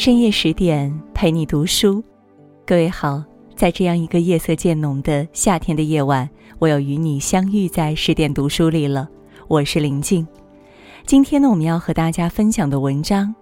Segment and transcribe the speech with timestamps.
[0.00, 2.02] 深夜十点陪你读书，
[2.66, 3.22] 各位好，
[3.54, 6.26] 在这样一个夜色渐浓的夏天的夜晚，
[6.58, 9.06] 我又与你相遇在十点读书里了。
[9.46, 10.26] 我是林静，
[11.04, 13.28] 今天呢，我们要和大家分享的文章《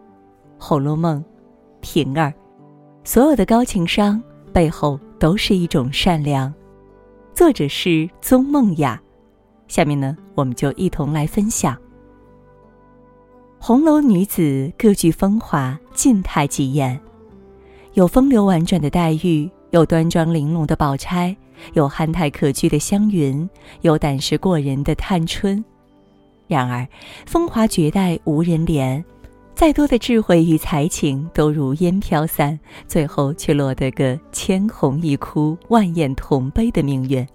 [0.59, 1.21] 红楼梦》，
[1.81, 2.35] 平儿，
[3.05, 4.21] 所有的高情商
[4.53, 6.53] 背后都是一种善良。
[7.35, 9.01] 作者是宗梦雅，
[9.69, 11.79] 下面呢，我们就一同来分享。
[13.61, 16.97] 红楼女子各具风华，静态极艳，
[17.95, 21.35] 有风流婉转的黛玉，有端庄玲珑的宝钗，
[21.73, 25.65] 有憨态可掬的湘云，有胆识过人的探春。
[26.47, 26.87] 然而，
[27.27, 29.03] 风华绝代无人怜，
[29.57, 37.27] 再多的智慧与才情都如烟飘散，最后却落得个千红一哭、万艳同悲的命运。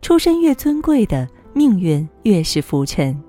[0.00, 3.22] 出身越尊贵的命运越是浮沉。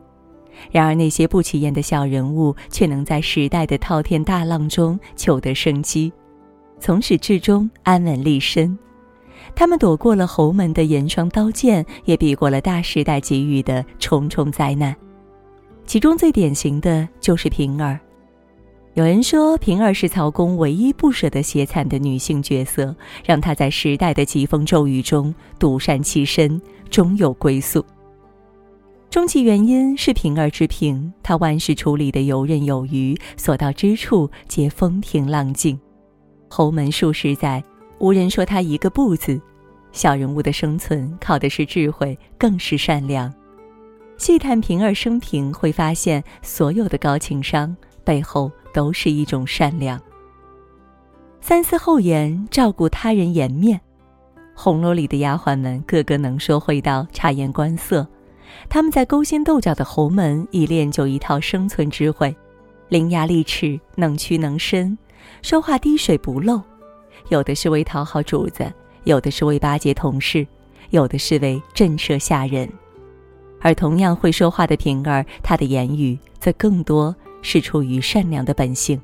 [0.71, 6.11] 然而，那些不起眼的小人物却能在时代的滔天大浪中求得生机，
[6.80, 8.77] 从始至终安稳立身。
[9.55, 14.95] 他们躲过了侯门的严霜刀剑，也避过了大时代给予的重重灾难。
[15.86, 17.99] 其中最典型的就是平儿。
[18.94, 27.83] 有人说，平儿是曹公唯一不舍得写惨的女性角色，让她在时代的疾风骤雨中独善其身，终有归宿。
[29.14, 35.80] 终其原因是平儿之平，她万事处理的游刃有余，所到之处皆风平浪静。
[36.50, 37.64] 侯门数十载，
[38.00, 39.39] 无人说她一个不字。
[39.92, 43.31] 小人物的生存靠的是智慧，更是善良。
[44.17, 50.02] 细探平儿生平，会发现所有的高情商背后都是一种善良。
[51.39, 53.80] 三思后言，照顾他人颜面。
[54.55, 58.08] 红楼里的丫鬟们个个能说会道，察言观色。
[58.69, 62.35] 他们在勾心斗角的侯门已练就一套生存智慧，
[62.89, 64.97] 伶牙俐齿，能屈能伸，
[65.41, 66.61] 说话滴水不漏。
[67.29, 68.71] 有的是为讨好主子，
[69.03, 70.45] 有的是为巴结同事，
[70.89, 72.69] 有的是为震慑下人。
[73.61, 78.97] 而同样会说话的平儿，她的言语则更多是出于善良的本性。《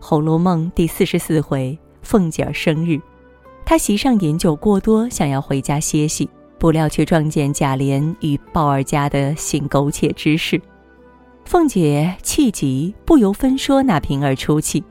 [0.00, 3.00] 红楼梦》第四十四回，凤姐儿生日，
[3.64, 6.28] 她席上饮酒过多，想要回家歇息。
[6.58, 10.60] 不料却撞见贾琏与鲍二家的行苟且之事，
[11.44, 14.82] 凤姐气急，不由分说拿平儿出气。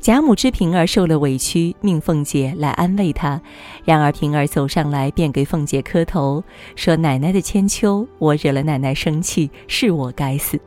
[0.00, 3.38] 贾母知平儿受了委屈，命凤姐来安慰她。
[3.84, 6.42] 然而平儿走上来便给凤姐磕头，
[6.74, 10.58] 说：“奶奶的千秋，我惹了奶奶生气，是我该死。”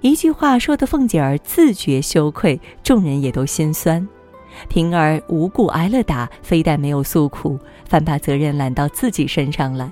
[0.00, 4.08] 一句话说的凤姐儿自觉羞愧，众人也都心酸。
[4.68, 7.58] 平儿无故挨了打，非但没有诉苦，
[7.88, 9.90] 反把责任揽到自己身上来。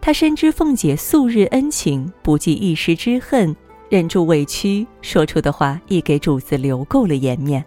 [0.00, 3.54] 他深知凤姐素日恩情，不计一时之恨，
[3.88, 7.64] 忍住委屈，说出的话亦给主子留够了颜面。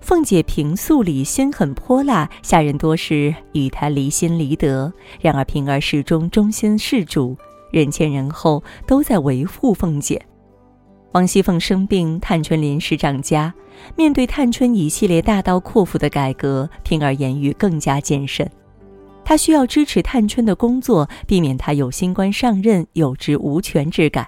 [0.00, 7.36] 凤姐平素里心狠泼辣，下人多是与她离心离德，然而平儿始终忠心事主，
[7.70, 10.20] 人前人后都在维护凤姐。
[11.12, 13.52] 王熙凤生病，探春临时掌家。
[13.96, 18.50] 面对探春一系列大刀阔斧的改革，平儿言语更加谨慎。
[19.22, 24.26] 她需要支持探春的工作，避免她有新官上任有职无权之感，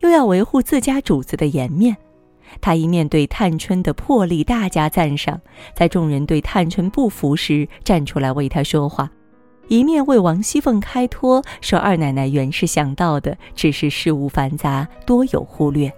[0.00, 1.96] 又要维护自家主子的颜面。
[2.60, 5.40] 她一面对探春的魄力大加赞赏，
[5.72, 9.08] 在众人对探春不服时站出来为她说话，
[9.68, 15.92] 一面为王熙凤开脱，说二奶奶原是想到的，只是事务繁杂，多有忽略。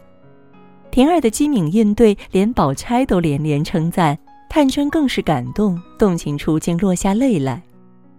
[0.91, 4.19] 平儿的机敏应对，连宝钗都连连称赞，
[4.49, 7.63] 探春更是感动，动情处竟落下泪来。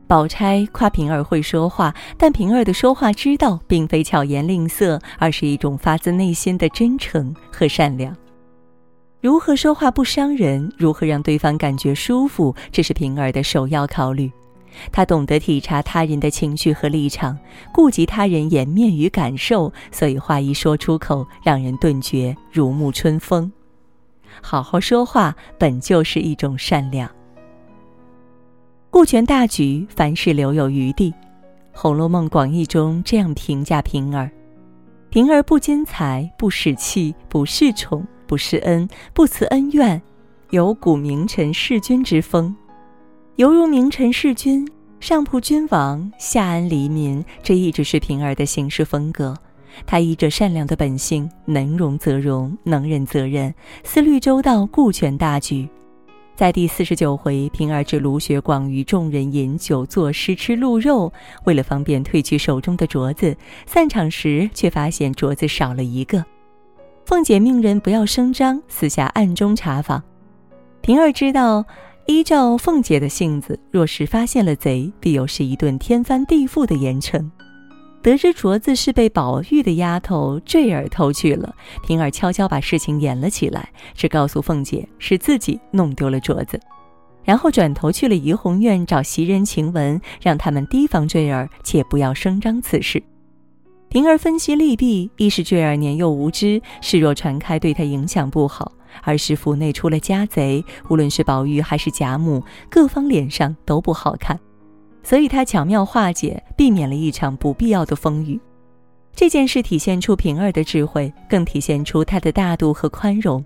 [0.08, 8.16] 宝钗夸平儿会说话，但平儿的说话之道并非巧言令色，而是一种发自内心的真诚和善良。
[9.22, 14.32] 如何说话不伤人，如何让对方感觉舒服，这是平儿的首要考虑。
[14.92, 17.38] 他懂得体察他人的情绪和立场，
[17.74, 23.52] 顾及他人颜面与感受，所以话一说出口，让人顿觉如沐春风。
[24.42, 27.10] 好好说话本就是一种善良。
[28.90, 31.12] 顾全大局，凡事留有余地，
[31.74, 34.30] 《红楼梦》广义中这样评价平儿：
[35.10, 40.02] 平儿不矜财，不使气，不恃宠，不施恩，不辞恩怨，
[40.50, 42.56] 有古名臣弑君之风。
[43.42, 49.36] 犹如名臣弑君，上仆君王，下安黎民，这一直是平儿的行事风格。
[49.84, 53.52] 他依着善良的本性，能容则容，能忍则忍，
[53.84, 55.68] 思虑周到，顾全大局。
[56.36, 61.12] 在第四十九回，平儿指卢学广与众人饮酒作诗，吃鹿肉，
[61.46, 63.36] 为了方便褪去手中的镯子，
[63.66, 66.24] 散场时却发现镯子少了一个。
[67.08, 70.04] 凤姐命人不要声张，私下暗中查访。
[70.82, 71.64] 平儿知道，
[72.12, 77.32] 依照凤姐的性子，若是发现了贼，必又是一顿天翻地覆的严惩。
[78.04, 81.56] 得知镯子是被宝玉的丫头坠儿偷去了，
[81.88, 86.60] 平儿悄悄把事情掩了起来，只告诉凤姐是自己弄丢了镯子，
[87.24, 93.02] 然后转头去了怡红院找袭人、晴雯，让他们提防坠儿，且不要声张此事。
[93.88, 98.70] 平儿分析利弊，一是坠儿年幼无知，事若传开对她影响不好；
[99.04, 104.40] 而是府内出了家贼，无论是宝玉还是贾母，各方脸上都不好看。
[105.04, 108.40] 所以他巧妙化解，避免了一场不必要的风雨。
[109.16, 113.44] 这件事体现出平儿的智慧，更体现出她的大度和宽容。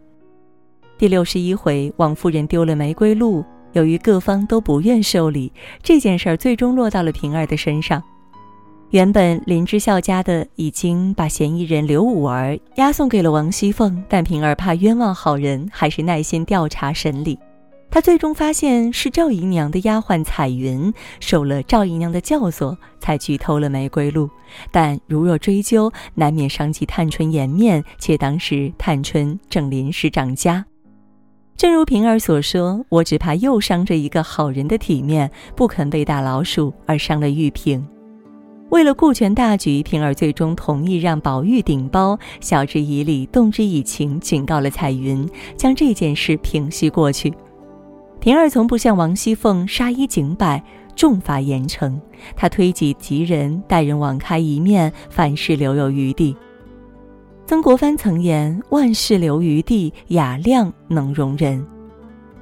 [0.97, 3.43] 第六十一回，王夫人丢了玫瑰露，
[3.73, 5.51] 由于各方都不愿受理，
[5.81, 8.01] 这件事儿最终落到了平儿的身上。
[8.95, 17.37] 原本林之孝家的已经把嫌疑人刘五儿押送给了王熙凤，但平儿怕冤枉好人，还是耐心调查审理。
[17.91, 24.29] 他最终发现是赵姨娘的丫鬟彩云受了赵姨娘的教唆，才去偷了玫瑰露。
[24.71, 30.65] 但如若追究，难免伤及探春颜面，且当时探春正临时掌家。
[31.57, 37.85] 正如平儿所说，我只怕又伤着一个好人的体面，不肯被打老鼠，而伤了玉萍。
[38.75, 45.25] 为了顾全大局，平儿最终同意让宝玉顶包，晓之以理，动之以情，警告了彩云，
[45.55, 47.33] 将这件事平息过去。
[48.19, 50.61] 平儿从不向王熙凤杀一儆百，
[50.93, 51.97] 重罚严惩。
[52.35, 56.35] 她推己及人，待人网开一面，凡事留有余地。
[57.45, 61.65] 曾国藩曾言：“万事留余地，雅量能容人。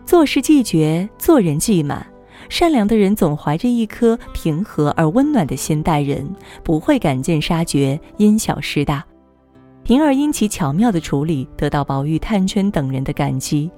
[0.04, 2.04] 做事既绝，做人既满。
[2.54, 6.24] 善良的人总怀着一颗平和而温暖的心待人，
[6.64, 9.04] 不会赶尽杀绝，因小失大。”
[9.84, 13.72] 平儿因其巧妙的处理，得到宝玉、探春等人的感激。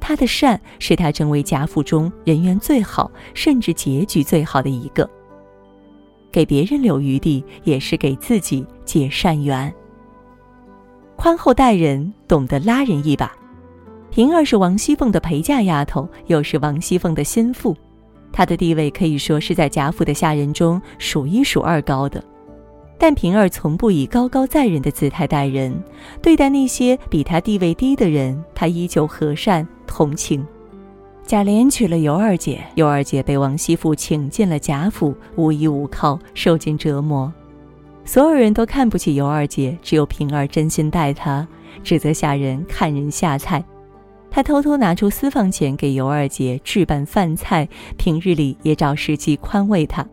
[0.00, 5.06] 他的善使他成为贾府中人缘最好，甚至结局最好的一个。
[6.32, 9.70] 给别人留余地，也是给自己结善缘。
[11.14, 13.30] 宽厚待人，懂得拉人一把。
[14.10, 17.76] 平儿是王熙凤的陪嫁丫头，又是王熙凤的心腹，
[18.34, 22.22] 她的地位可以说是在贾府的下人中数一数二高的。
[22.98, 25.72] 但平儿从不以高高在人的姿态待人，
[26.20, 30.44] 对待那些比她地位低的人，她依旧和善同情。
[31.24, 37.32] 贾琏娶了尤二姐，尤二姐被王熙凤请进了贾府，无依无靠，受尽折磨。
[38.04, 41.46] 所有人都看不起尤二姐，只有平儿真心待她，
[41.82, 43.64] 指责下人看人下菜。
[44.34, 50.04] 她偷偷拿出私房钱给尤二姐置办饭菜，平日里也找时机宽慰她。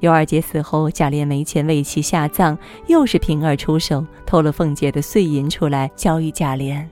[0.00, 6.84] 尤二姐死后，贾琏没钱为其下葬，又是平儿出手偷了凤姐的碎银出来交予贾琏。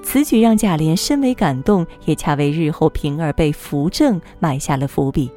[0.00, 5.28] 此举让贾琏深为感动，也恰为日后平儿被扶正埋下了伏笔。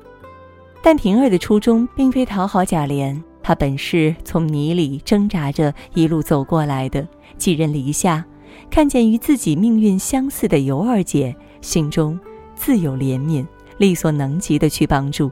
[0.83, 7.07] 但平儿的初衷并非讨好贾琏，她本是从泥里挣扎着一路走过来的，
[7.39, 8.23] 寄人篱下，
[8.69, 12.19] 看见与自己命运相似的尤二姐，心中
[12.56, 13.45] 自有怜悯，
[13.77, 15.31] 力所能及的去帮助。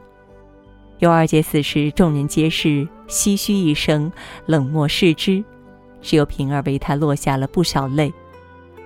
[0.98, 4.12] 尤二姐死时，众人皆是唏嘘一声，
[4.46, 5.42] 冷漠视之，
[6.02, 8.12] 只有平儿为她落下了不少泪。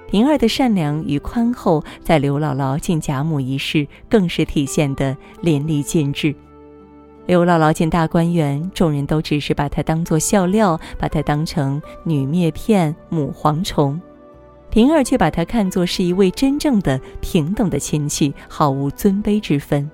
[0.06, 6.32] 平儿的善良与宽厚，在刘姥姥进贾母一事更是体现得淋漓尽致。
[7.26, 14.00] 刘姥姥进大观园，众人都只是把她当作笑料，把她当成女篾片、母蝗虫，
[14.74, 19.88] 平儿却把她看作是一位真正的平等的亲戚，毫无尊卑之分。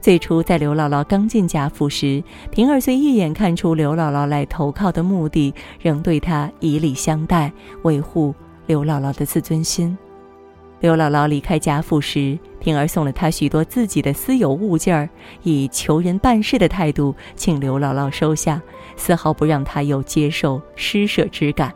[0.00, 2.20] 最初在刘姥姥刚进贾府时，
[2.50, 8.34] 平儿虽一眼看出刘姥姥来投靠的目的，仍对她以礼相待，维护
[8.66, 9.96] 刘姥姥的自尊心。
[10.80, 15.08] 刘姥姥离开贾府时，平儿送了她许多自己的私有物件儿，
[15.44, 18.60] 以求人办事的态度，请刘姥姥收下，
[18.96, 21.72] 丝毫不让她有接受施舍之感。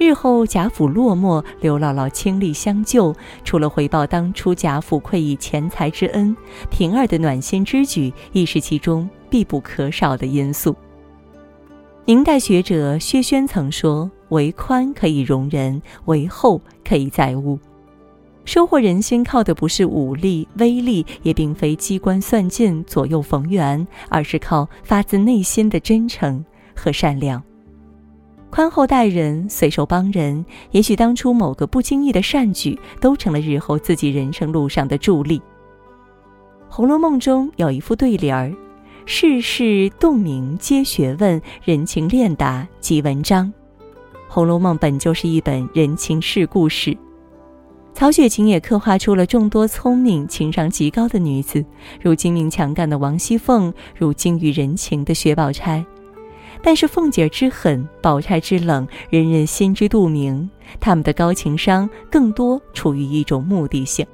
[0.00, 3.14] 日后贾府落寞，刘姥姥倾力相救，
[3.44, 6.34] 除了回报当初贾府馈以钱财之恩，
[6.70, 10.74] 平儿的暖心之举亦是其中必不可少的因素。
[12.06, 17.58] 明代学者薛轩曾说：“为宽可以容人，为厚可以载物。”
[18.46, 26.42] 收获人心靠的不是武力、威力，也并非机关算尽、左右逢源，而是靠发自内心的真诚
[26.74, 27.42] 和善良。
[28.50, 35.38] 宽厚待人，随手帮人，也许当初某个不经意的善举，都成了日后自己人生路上的助力。
[36.68, 38.52] 《红楼梦》中有一副对联儿
[39.06, 43.52] ：“世事洞明皆学问，人情练达即文章。”
[44.28, 46.96] 红楼梦》本就是一本人情世故事。
[47.92, 51.64] 曹雪芹也刻画出了众多聪明、情商极高的女子，
[52.00, 55.84] 如精明强干的王熙凤，如精于人情的薛宝钗。
[56.62, 60.48] 但是凤姐之狠，宝钗之冷，人人心知肚明。
[60.78, 64.06] 她们的高情商更多处于一种目的性，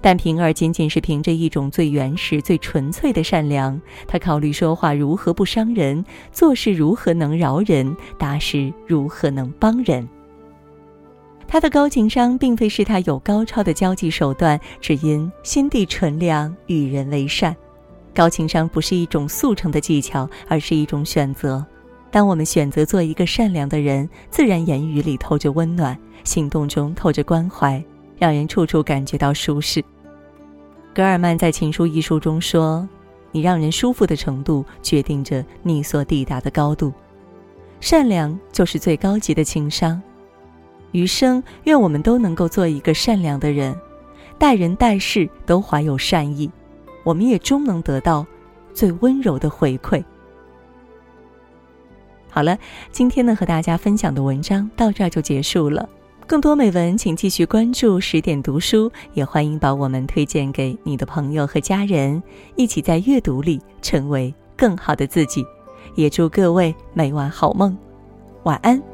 [0.00, 3.80] 但平儿仅仅是凭着一种最原始、最纯粹的善良。
[4.06, 10.08] 她考虑说话如何不伤人，做事如何能饶人，答事如何能帮人。
[11.48, 17.54] 她的高情商并非是她有高超的交际手段，只因心地纯良，与人为善。
[18.14, 21.64] 高情商不是一种速成的技巧，而是一种选择。
[22.10, 27.82] 当我们选择做一个善良的人，自然言语里透着温暖，行动中透着关怀，
[28.18, 29.82] 让人处处感觉到舒适。
[30.94, 32.86] 格尔曼在《情书》一书中说
[33.32, 36.92] ：“你让人舒服的程度，决定着你所抵达的高度。
[37.80, 40.00] 善良就是最高级的情商。
[40.90, 43.74] 余生，愿我们都能够做一个善良的人，
[44.38, 46.50] 待人待事都怀有善意。”
[47.04, 48.26] 我们也终能得到
[48.72, 50.02] 最温柔的回馈。
[52.30, 52.56] 好了，
[52.90, 55.88] 今天呢和大家分享的文章到这儿就结束了。
[56.26, 62.22] 更多美文，请继续关注十点读书，也欢迎把我们推荐给你的朋友和家人，
[62.56, 65.44] 一起在阅读里成为更好的自己。
[65.94, 67.76] 也祝各位每晚好梦，
[68.44, 68.91] 晚安。